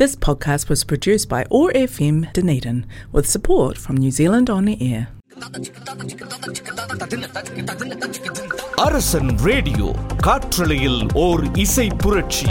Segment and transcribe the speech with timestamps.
[0.00, 5.01] This podcast was produced by OAR FM Dunedin with support from New Zealand On Air.
[8.85, 9.89] அரசன் radio
[10.27, 12.49] காற்றலையில் ஓர் இசை புரட்சி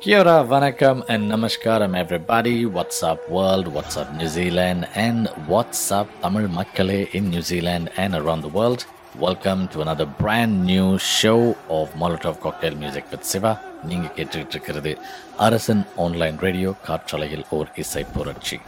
[0.00, 2.64] Kia ora, vanakkam, and namaskaram, everybody.
[2.66, 3.66] What's up, world?
[3.68, 4.88] What's up, New Zealand?
[4.94, 8.86] And what's up, Tamil Makkale in New Zealand and around the world?
[9.18, 11.32] Welcome to another brand new show
[11.68, 13.52] of Molotov cocktail music with Shiva
[13.84, 14.98] நீங்கள் கேட்டுக்கிட்டு இருக்கிறது
[15.36, 18.58] அரசன் online radio காற்றலையில் ஓர் இசை புரட்சி.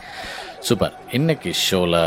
[0.61, 1.99] Super இன்னைக்கு ஷோவில்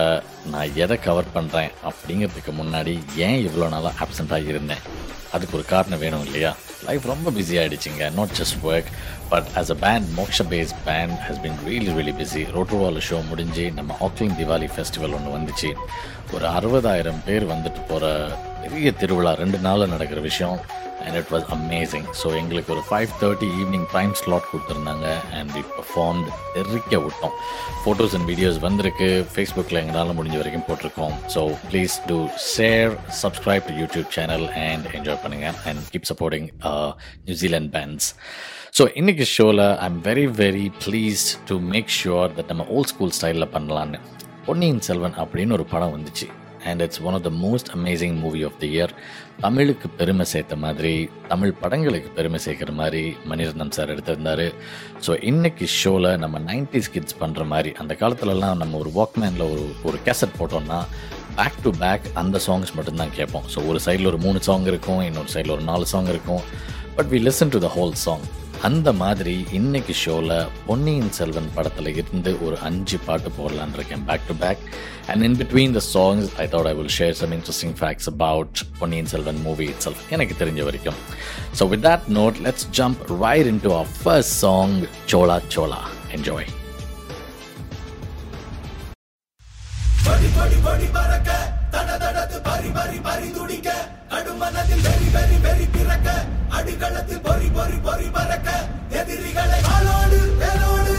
[0.45, 4.83] நான் எதை கவர் பண்ணுறேன் அப்படிங்கிறதுக்கு முன்னாடி ஏன் இவ்வளோ நாளாக ஆப்சண்ட்டாக இருந்தேன்
[5.31, 6.53] அதுக்கு ஒரு காரணம் வேணும் இல்லையா?
[6.85, 8.89] லைஃப் ரொம்ப busy ஆகிடுச்சிங்க not just work
[9.29, 13.71] but as a band Moksha base band has been really really busy ரோட்ருவால் show முடிஞ்சு
[13.71, 15.69] நம்ம ஆக்லிங் திவாலி ஃபெஸ்டிவல் ஒன்று வந்துச்சு.
[16.33, 18.11] ஒரு அறுபதாயிரம் பேர் வந்துட்டு போகிற
[18.61, 20.59] பெரிய திருவிழா ரெண்டு நாளில் நடக்கிற விஷயம்.
[21.03, 25.07] And it was amazing so எங்களுக்கு ஒரு five thirty evening time slot கொடுத்துருந்தாங்க.
[25.37, 27.35] அண்ட் வி பர்ஃபார்ம்ட் தெரிக்க விட்டோம்.
[27.83, 29.09] ஃபோட்டோஸ் அண்ட் வீடியோஸ் வந்திருக்கு.
[29.33, 31.15] ஃபேஸ்புக்கில் எங்களால் முடிஞ்ச வரைக்கும் போட்டிருக்கோம்.
[31.35, 32.19] So please do
[32.53, 36.49] share subscribe to YouTube channel and enjoy பண்ணுங்கள் and keep supporting
[37.29, 38.09] New Zealand bands
[38.77, 43.13] so இன்றைக்கி ஷோவில் I am very very please to make sure that நம்ம ஓல்ட் ஸ்கூல்
[43.17, 43.99] ஸ்டைலில் பண்ணலான்னு
[44.47, 46.27] பொன்னியின் செல்வன் அப்படின்னு ஒரு படம் வந்துச்சு.
[46.69, 48.93] And it's one of the most amazing movie of the year
[49.45, 50.93] தமிழுக்கு பெருமை சேர்த்த மாதிரி
[51.31, 54.45] தமிழ் படங்களுக்கு பெருமை சேர்க்குற மாதிரி மணிரத்னம் சார் எடுத்திருந்தார்.
[55.05, 59.99] ஸோ இன்னைக்கு ஷோவில் நம்ம நைன்டிஸ் கிட்ஸ் பண்ணுற மாதிரி அந்த காலத்துலலாம் நம்ம ஒரு வாக்மேனில் ஒரு ஒரு
[60.07, 60.79] கேசட் போட்டோம்னா
[61.39, 63.45] பேக் டு பேக் அந்த சாங்ஸ் மட்டும்தான் கேட்போம்.
[63.53, 66.43] ஸோ ஒரு சைடில் ஒரு மூணு சாங் இருக்கும் இன்னொரு சைடில் ஒரு நாலு சாங் இருக்கும்.
[66.97, 68.25] But we listen to the whole song
[68.67, 70.33] அந்த மாதிரி இன்னைக்கு ஷோவில்
[70.67, 74.61] பொன்னியின் செல்வன் படத்தில் இருந்து ஒரு அஞ்சு பாட்டு போடலான் இருக்கேன் back to back
[75.11, 79.09] and in between the songs I thought I will share some interesting facts about Ponniyin
[79.13, 80.99] Selvan movie itself எனக்கு தெரிஞ்ச வரைக்கும்.
[81.59, 84.75] So with that note let's jump right into our first song
[85.13, 85.81] Chola Chola
[86.17, 86.49] enjoy
[90.07, 91.29] படி படி படி பறக்க
[91.75, 93.69] தட தடத்து பரி பரி பரி துடிக்க.
[94.13, 96.09] கடுமனதில் வெறி வெறி வெறி பிறக்க
[96.49, 98.49] அடிகளத்தில் பொறி பொறி பொறி பறக்க
[98.99, 100.95] எதிரிகளை ஆளோடு வேலோடு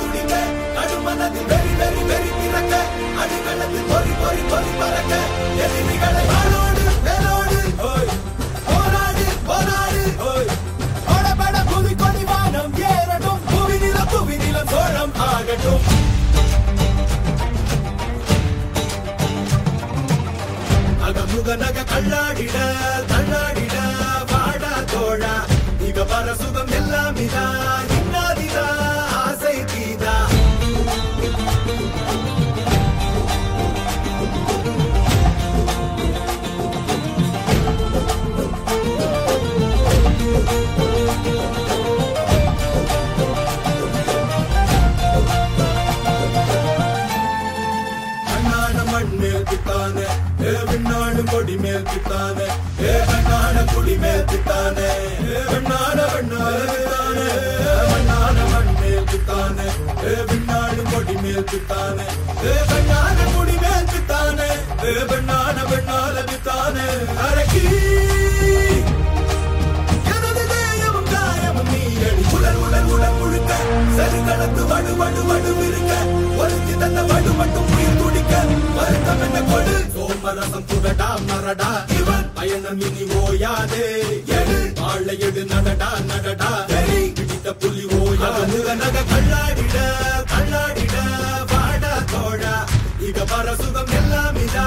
[0.00, 0.34] துடிக்க
[0.76, 2.74] கடுமனதில் வெறி வெறி வெறி பிறக்க
[3.22, 5.14] அடிகளத்தில் பொறி பொறி பொறி பறக்க
[5.64, 6.24] எதிரிகளை
[21.48, 22.56] அகமுக நக கண்ணாடிட
[23.08, 23.57] கண்ணாடி
[61.50, 62.06] பித்தானே
[62.70, 64.48] பெண்ணான முடி குடி மேல் பித்தானே
[64.86, 65.56] ஏ வண்ணான
[66.30, 66.86] பித்தானே
[67.26, 67.62] அரக்கி
[70.12, 73.52] எனது தேயமும் காயமும் நீ அடி உடல் உடல் உடல் முழுக்க.
[73.96, 75.92] சரி கடந்து வடு வடு வடு இருக்க.
[76.40, 77.98] ஒருத்தி தந்த வடு மட்டும் உயிர்
[80.28, 83.84] சோமரசம் புகடா மரடா இவன் பயணம் இனி ஓயாதே.
[84.38, 84.56] எடு.
[84.80, 86.50] வாழை எடு நடடா நடடா.
[87.16, 88.30] பிடித்த புலி ஓயா.
[88.50, 89.78] முக நக கல்லாடிட
[90.32, 90.96] கல்லாடிட.
[91.52, 92.54] வாடா தோழா
[93.08, 94.66] இக வர சுகம் எல்லாம் இதா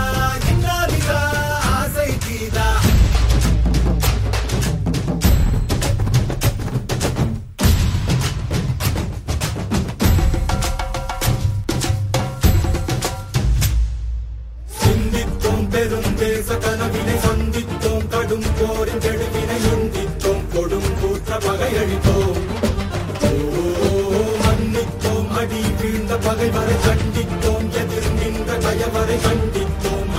[26.42, 30.11] பகைவரை கண்டித்தோம் எதிர் நின்ற கயவரை கண்டித்தோம்.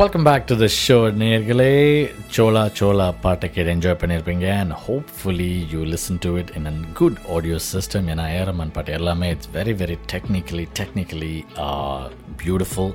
[0.00, 1.72] Welcome back to the show நேர்களே.
[2.34, 4.46] சோலா சோலா பாட்டை கேட்டு என்ஜாய் பண்ணியிருப்பீங்க.
[4.60, 9.28] And hopefully you listen to it in an good audio system ஏன்னா ஏரமன் பாட்டு எல்லாமே
[9.34, 11.34] it's very very technically technically
[12.44, 12.92] beautiful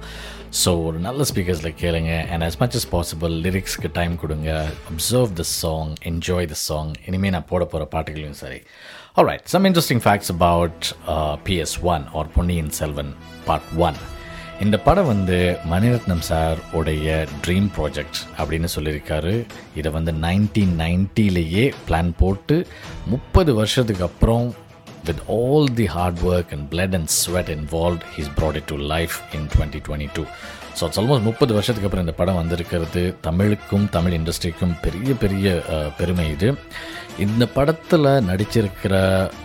[0.62, 2.16] so ஒரு நல்ல ஸ்பீக்கர்ஸில் கேளுங்க.
[2.32, 4.50] And as much as possible லிரிக்ஸ்க்கு time கொடுங்க.
[4.94, 8.60] Observe the song enjoy the song இனிமேல் நான் போட போகிற பாட்டுகளையும் சரி.
[9.22, 10.84] Alright some interesting facts about
[11.48, 13.14] PS one or Ponniyin Selvan
[13.50, 14.00] part one
[14.64, 19.46] இந்த படம் வந்து மணிரத்னம் சார் உடைய ட்ரீம் ப்ராஜெக்ட் அப்படின்னு சொல்லியிருக்காரு.
[19.76, 22.68] இதை வந்து நைன்டீன் நைன்ட்டிலேயே பிளான் போட்டு
[23.06, 24.64] முப்பது வருஷத்துக்கு அப்புறம்
[25.08, 29.16] with all the hard work and blood and sweat involved he's brought it to life
[29.34, 30.24] in 2022
[30.78, 33.02] so it's almost முப்பது வருஷத்துக்கு அப்புறம் இந்த படம் வந்திருக்கிறது.
[33.22, 35.62] தமிழுக்கும் தமிழ் இண்டஸ்ட்ரிக்கும் பெரிய பெரிய
[35.98, 36.50] பெருமை இது.
[37.26, 38.96] இந்த படத்தில் நடிச்சிருக்கிற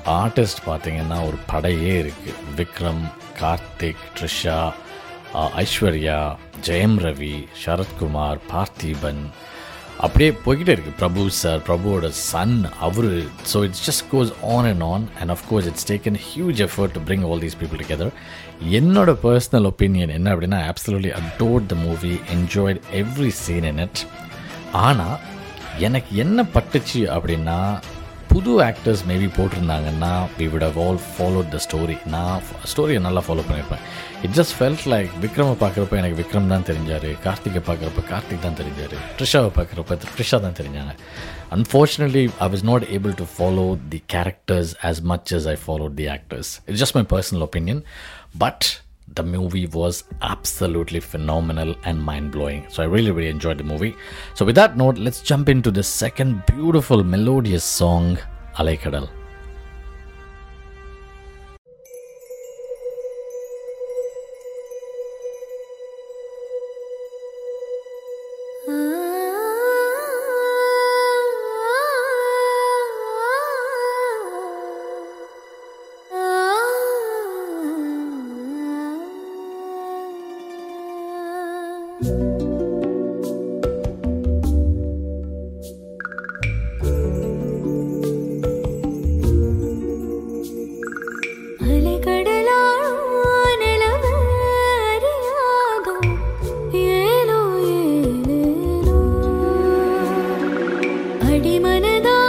[0.05, 3.05] ஆர்டிஸ்ட் பார்த்திங்கன்னா ஒரு படையே இருக்குது விக்ரம்
[3.41, 4.73] கார்த்திக் ட்ரிஷா
[5.63, 6.19] ஐஸ்வர்யா
[6.67, 9.23] ஜெயம் ரவி சரத்குமார் பார்த்திபன்.
[10.05, 12.57] அப்படியே போய்கிட்டே இருக்குது பிரபு சார் பிரபுவோட son
[12.87, 13.09] our.
[13.51, 17.25] So it's just goes on and on and of course it's taken huge effort to bring
[17.29, 18.13] all these people together
[18.79, 24.03] என்னோட பர்சனல் ஒப்பீனியன் என்ன அப்படின்னா absolutely adored the movie enjoyed every scene in it
[24.87, 25.17] ஆனால்
[25.87, 27.59] எனக்கு என்ன பட்டுச்சு அப்படின்னா
[28.33, 32.43] புது actors maybe போட்டிருந்தாங்கன்னா we would have all followed the story நான்
[32.73, 33.85] ஸ்டோரியை நல்லா ஃபாலோ பண்ணியிருப்பேன்
[34.26, 38.96] இட் ஜஸ்ட் ஃபெல்ட் லைக் விக்ரமை பார்க்குறப்ப எனக்கு விக்ரம் தான் தெரிஞ்சார் கார்த்திகை பார்க்குறப்ப கார்த்திக் தான் தெரிஞ்சார்
[39.20, 40.96] ட்ரிஷாவை பார்க்குறப்ப ட்ரிஷா தான் தெரிஞ்சாங்க
[41.58, 46.08] unfortunately I was not able to follow the characters as much as I followed the
[46.16, 47.84] actors it's just my personal opinion
[48.46, 48.66] but
[49.18, 52.66] the movie was absolutely phenomenal and mind blowing.
[52.70, 53.96] So I really, really enjoyed the movie.
[54.34, 58.18] So, with that note, let's jump into the second beautiful melodious song,
[58.56, 59.08] Alaikadal.
[101.53, 102.20] 今ねだ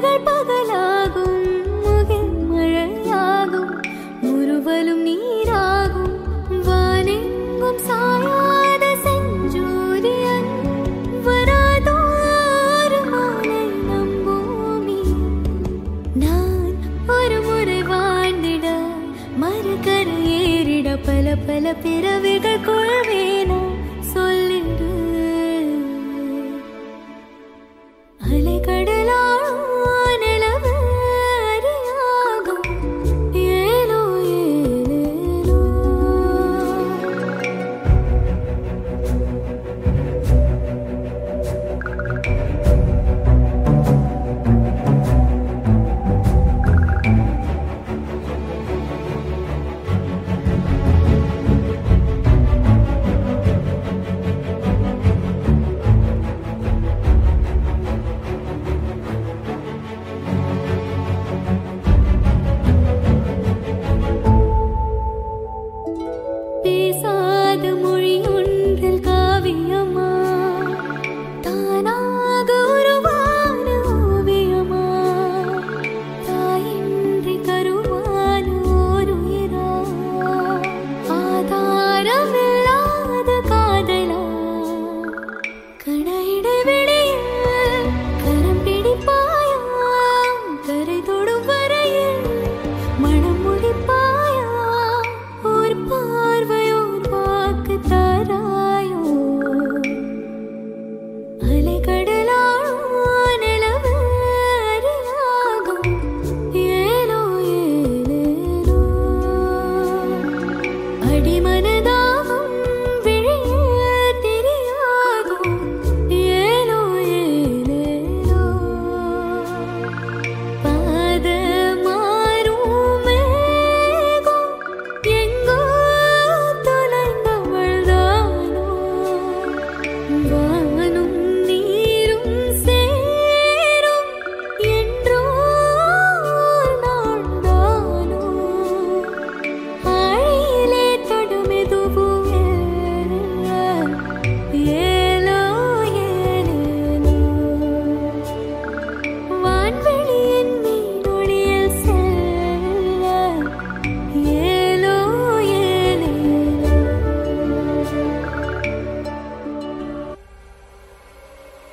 [0.00, 0.49] மாறும் இரவுகள்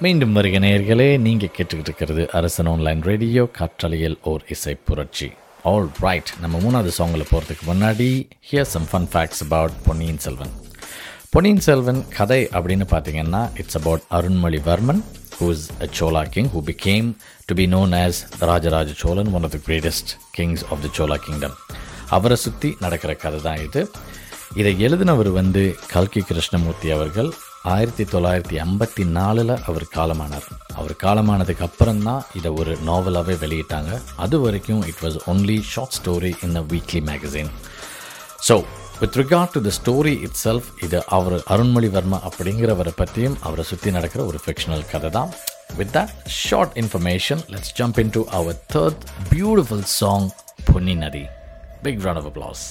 [0.05, 5.27] மீண்டும் வருக நேயர்களே நீங்கள் கேட்டுக்கிட்டு இருக்கிறது அரசன் online radio காற்றலையில் ஓர் இசை புரட்சி.
[5.71, 8.07] ஆல் ரைட் நம்ம மூணாவது சாங்கில் போகிறதுக்கு முன்னாடி
[8.51, 10.53] here some fun facts about Ponniyin Selvan.
[11.33, 15.03] Ponniyin Selvan கதை அப்படின்னு பார்த்தீங்கன்னா it's about Arunmozhivarman
[15.39, 17.09] who is a Chola king who became
[17.49, 21.59] to be known as Rajaraja Cholan one of the greatest kings of the Chola kingdom
[22.19, 23.83] அவரை சுற்றி நடக்கிற கதை தான் இது.
[24.61, 25.65] இதை எழுதினவர் வந்து
[25.97, 27.33] கல்கி கிருஷ்ணமூர்த்தி அவர்கள்.
[27.65, 30.47] ஆயிரத்தி தொள்ளாயிரத்தி ஐம்பத்தி நாலில் அவர் காலமானார்.
[30.75, 34.01] அவர் காலமானதுக்கு அப்புறம் தான் இதை ஒரு நாவலாகவே வெளியிட்டாங்க.
[34.17, 37.51] அது வரைக்கும் it was only short story in a weekly magazine
[38.49, 38.65] so
[39.01, 44.39] with regard to the story itself இது அவர் அருண்மொழிவர்மா அப்படிங்கிறவரை பற்றியும் அவரை சுற்றி நடக்கிற ஒரு
[44.45, 45.31] ஃபிக்ஷனல் கதை தான்
[45.77, 50.29] with that short information let's jump into our third beautiful song
[50.73, 51.25] Ponni Nadhi
[51.83, 52.65] big run of applause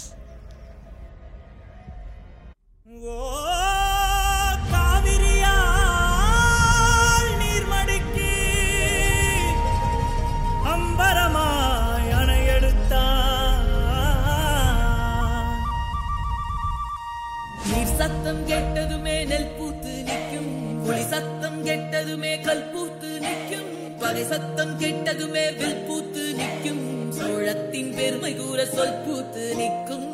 [24.30, 26.84] சத்தம் கேட்டதுமே வில் பூத்து நிற்கும்.
[27.18, 30.06] சோழத்தின் பெருமை கூற சொல் பூத்து நிற்கும்.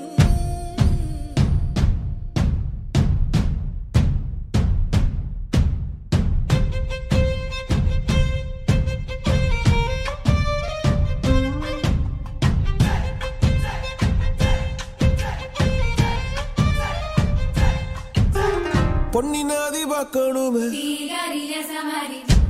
[19.15, 20.65] பொன்னி நதி பார்க்கணுமே.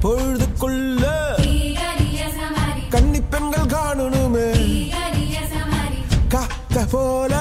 [0.04, 1.03] பொழுதுக்குள்ள
[6.76, 7.34] காத்த போல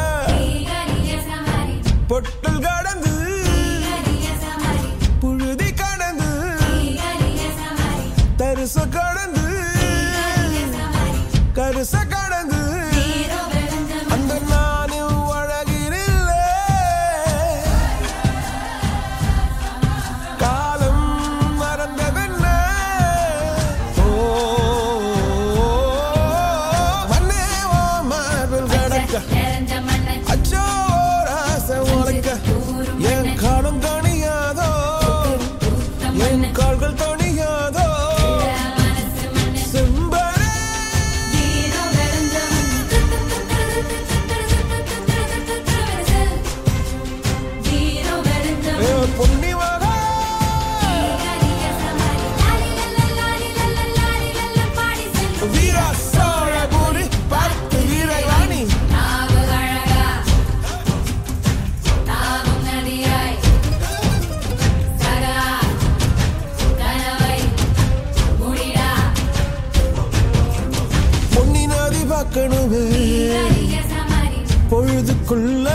[74.73, 75.69] பொழுதுக்குள்ள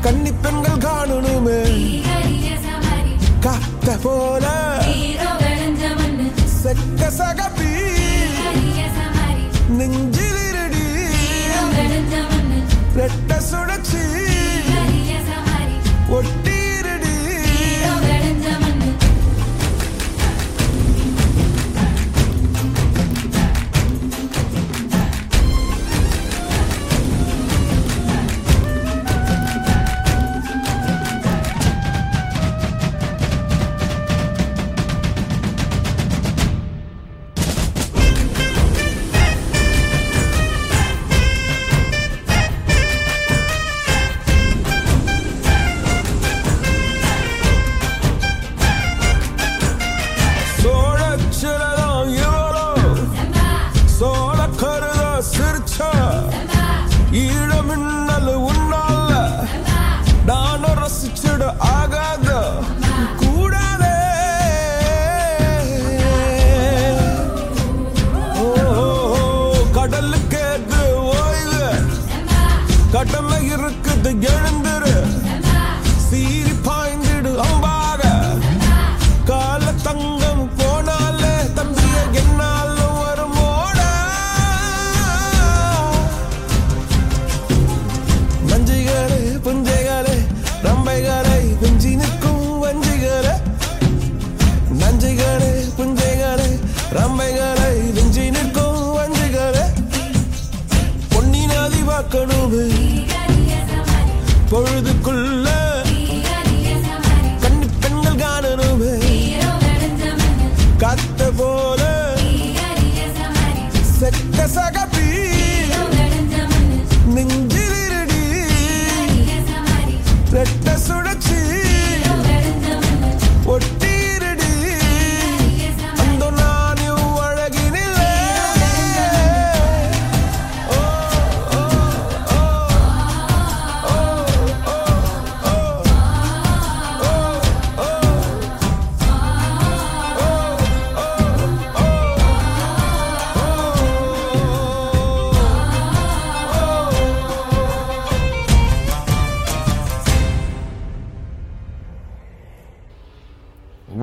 [0.00, 1.60] கன்னி பெண்கள் காணணுமே.
[3.44, 4.44] காத்த போல
[6.62, 7.70] செக்க சகப்பி
[9.78, 10.86] நெஞ்சிலிருடி
[12.96, 13.93] ரெட்ட சுழற்சி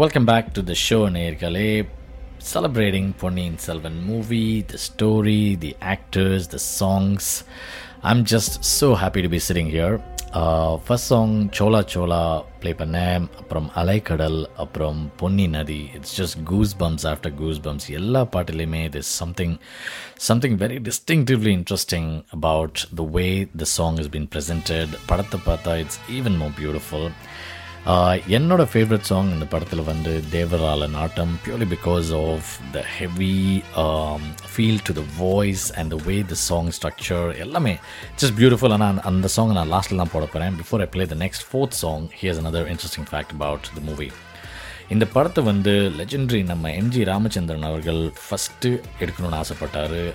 [0.01, 1.87] Welcome back to the show, Nergale.
[2.41, 7.45] Celebrating Ponniyin Selvan movie, the story, the actors, the songs.
[8.03, 10.03] I'm just so happy to be sitting here.
[10.33, 12.21] Uh, first song Chola Chola
[12.63, 18.23] play பண்ணேன் அப்புறம் அலைக்கடல் அப்புறம் Ponni Nadhi it's just goose bumps after goose bumps எல்லா
[18.35, 19.55] பாட்டிலையுமே இது something
[20.29, 23.27] something very distinctively interesting about the way
[23.63, 27.15] the song is been presented படத்தை பார்த்தா it's even more beautiful ah
[28.28, 33.62] என்னோட favourite song இந்த படத்தில் வந்து தேவரால நாட்டம் purely because of the heavy
[34.56, 37.80] feel to the voice and the way the song structure எல்லாமே
[38.18, 41.48] just beautiful ஆனால் அந்த சாங் நான் லாஸ்ட்டில் தான் போட போகிறேன் before I play the next
[41.52, 44.12] fourth song here's another interesting fact about the movie
[44.90, 50.14] இந்த படத்தை வந்து லெஜெண்டரி நம்ம எம்ஜி ராமச்சந்திரன் அவர்கள் ஃபஸ்ட்டு எடுக்கணும்னு ஆசைப்பட்டார்.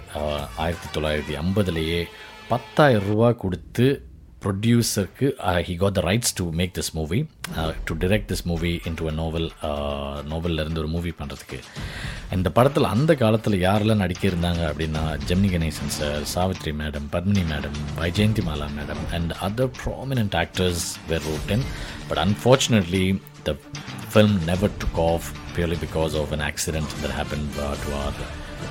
[0.57, 2.07] ஆயிரத்தி தொள்ளாயிரத்தி ஐம்பதுலேயே
[2.49, 4.06] பத்தாயிரம் ரூபா கொடுத்து
[4.47, 5.29] ப்ரொடியூசருக்கு
[5.69, 7.19] he got the rights to make this movie
[7.85, 9.49] to direct this movie into a novel
[10.29, 11.59] நோவல்லேருந்து இருந்து ஒரு மூவி பண்ணுறதுக்கு
[12.33, 17.79] இந்த படத்தில் அந்த காலத்தில் யாரெல்லாம் நடிக்க இருந்தாங்க அப்படின்னா Gemini Ganesan sir Savitri madam Padmini madam
[17.99, 21.65] Vyjayanthi Mala madam and other prominent actors were roped in
[22.09, 23.05] but unfortunately
[23.45, 23.55] the
[24.11, 27.47] film never took off purely because of an accident that happen
[27.85, 28.21] to our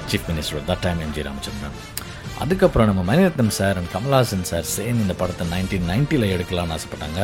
[0.08, 1.95] chief minister that time that G Ramachandran
[2.44, 7.22] அதுக்கப்புறம் நம்ம Mani Ratnam sir and Kamal Haasan sir சேர்ந்து இந்த படத்தை nineteen நைன்ட்டியில் எடுக்கலாம்னு ஆசைப்பட்டாங்க.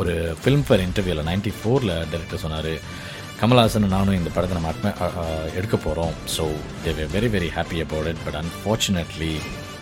[0.00, 2.72] ஒரு Filmfare இன்டர்வியூவில் ninety ஃபோரில் டைரக்டர் சொன்னார்
[3.40, 4.90] கமல்ஹாசன் நானும் இந்த படத்தை நம்ம அட்மே
[5.58, 6.44] எடுக்க போகிறோம் so
[6.84, 9.32] they've very very happy about it but unfortunately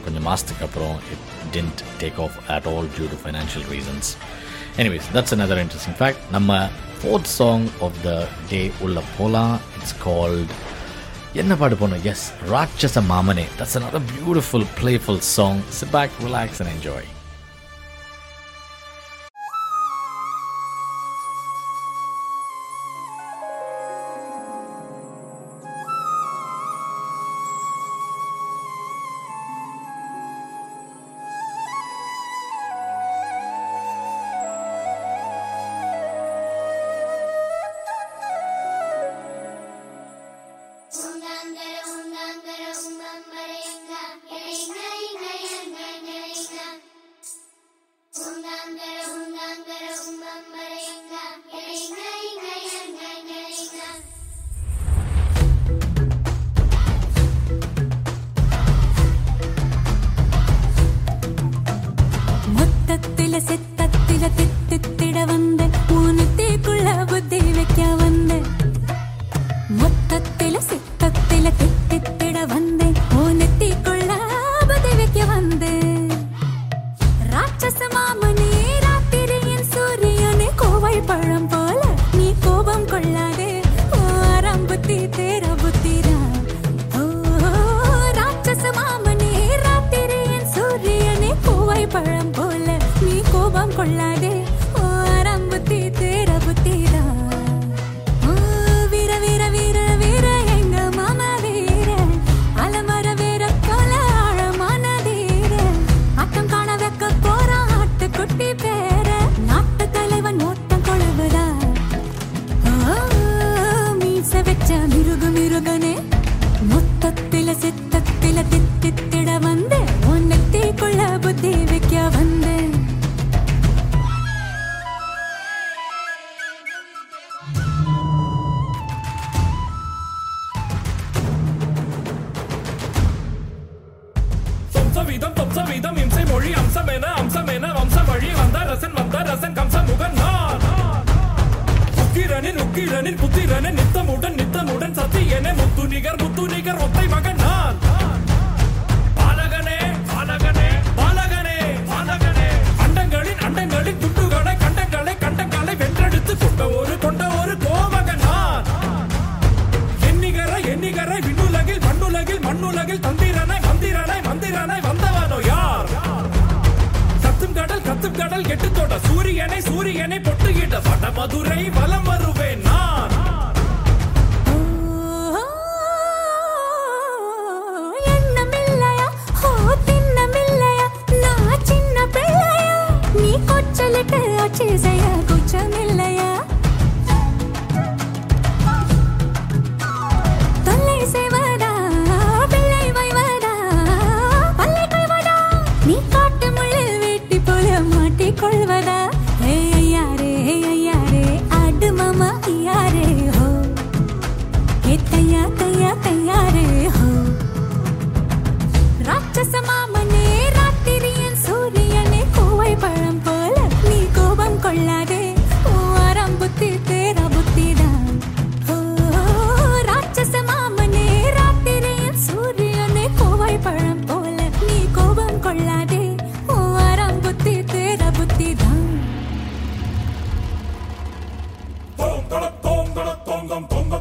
[0.04, 4.10] கொஞ்சம் மாதத்துக்கு அப்புறம் it didn't take off at all due to financial reasons
[4.82, 6.60] anyways that's another interesting fact நம்ம
[7.00, 8.10] fourth song of the
[8.50, 9.54] day உள்ள போலாம்.
[9.78, 10.52] இட்ஸ் கால்ட்
[11.40, 16.70] என்ன பாட்டு போனோம் yes Ratchasa Maamane that's another beautiful playful song sit back relax and
[16.74, 17.02] enjoy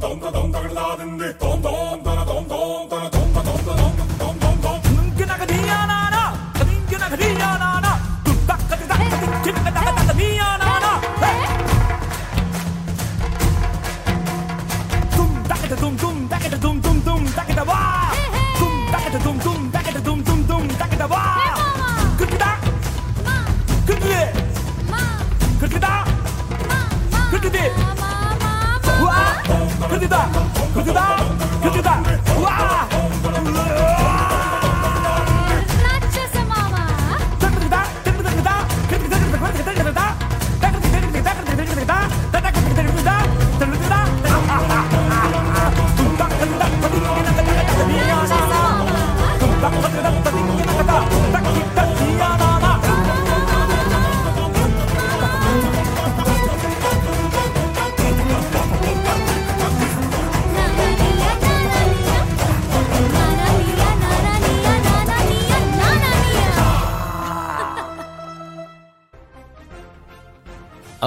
[0.02, 1.41] Don't don't don't dong dong dong dong dong dong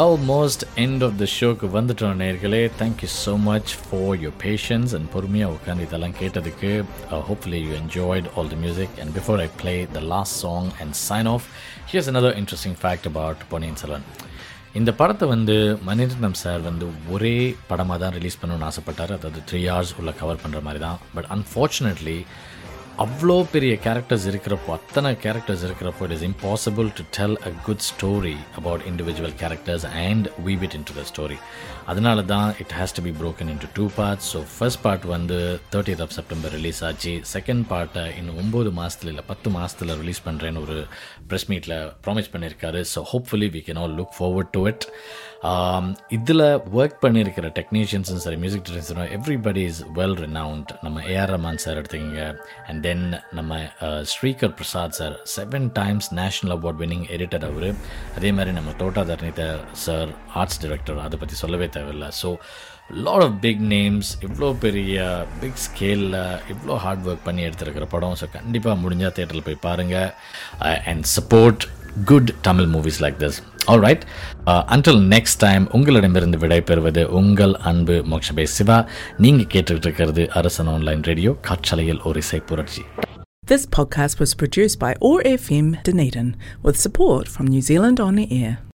[0.03, 2.61] almost end of the ஷோக்கு வந்துட்டோம் நேர்களே.
[2.81, 6.71] Thank you so much for your patience and பொறுமையாக உட்காந்து இதெல்லாம் கேட்டதுக்கு
[7.29, 11.29] hopefully you enjoyed all the music and before I play the last song and sign
[11.35, 11.47] off
[11.91, 14.07] here's another interesting fact about Ponniyin Selvan
[14.81, 15.57] இந்த படத்தை வந்து
[15.91, 17.37] Mani Ratnam sir வந்து ஒரே
[17.71, 19.15] படமாக தான் ரிலீஸ் பண்ணணும்னு ஆசைப்பட்டார்.
[19.19, 20.99] அதாவது த்ரீ ஹவர்ஸ் உள்ள கவர் பண்ணுற மாதிரி தான்.
[21.17, 22.19] பட் அன்ஃபார்ச்சுனேட்லி
[22.99, 28.35] அவ்வளோ பெரிய கேரக்டர்ஸ் இருக்கிறப்போ அத்தனை கேரக்டர்ஸ் இருக்கிறப்போ it is impossible to tell a good story
[28.57, 31.39] about individual characters and weave it into the story
[31.93, 35.39] அதனால தான் it has to be broken into two parts so first part வந்து
[35.75, 37.13] thirtieth of September release ஆச்சு.
[37.35, 40.79] Second பார்ட்டை இன்னும் ஒம்பது மாதத்துல இல்லை பத்து மாதத்தில் ரிலீஸ் பண்ணுறேன்னு ஒரு
[41.31, 44.87] ப்ரெஸ் மீட்டில் ப்ராமிஸ் பண்ணியிருக்காரு so hopefully we can all look forward to it
[46.17, 46.43] இதில்
[46.79, 50.69] ஒர்க் பண்ணியிருக்கிற டெக்னீஷியன்ஸும் சரி மியூசிக் டேரக்டர்ஸும் எவ்ரிபடி இஸ் வெல் renowned.
[50.85, 52.23] நம்ம ஏஆர் ரமான் சார் எடுத்துக்கிங்க.
[52.69, 53.05] அண்ட் தென்
[53.39, 53.59] நம்ம
[54.13, 57.69] Srikar Prasad sir seven times national award winning editor அவர்.
[58.19, 62.09] அதே மாதிரி நம்ம தோட்டா தர்ணிதர் சார் ஆர்ட்ஸ் டைரக்டர் அதை பற்றி சொல்லவே தேவையில்லை.
[62.23, 62.31] So
[63.07, 65.07] lot of big names இவ்வளோ பெரிய
[65.43, 66.19] பிக் ஸ்கேலில்
[66.55, 68.19] இவ்வளோ ஹார்ட் ஒர்க் பண்ணி எடுத்திருக்கிற படம்.
[68.21, 70.11] ஸோ கண்டிப்பாக முடிஞ்சால் தேட்டரில் போய் பாருங்கள்
[70.93, 71.65] and support
[72.11, 73.37] good Tamil movies like this
[73.71, 74.05] all right
[74.75, 78.79] until next time உங்களிடமிருந்து விடைபெறுவது உங்கள் அன்பு மோக்ஷபே சிவா.
[79.25, 82.85] நீங்கள் கேட்டுக்கிட்டு இருக்கிறது அரசன் ஆன்லைன் ரேடியோ காற்றலையில் ஒரு இசை புரட்சி.
[83.53, 86.29] This podcast was produced by ORFM Dunedin
[86.67, 88.55] with support from New Zealand On the Air.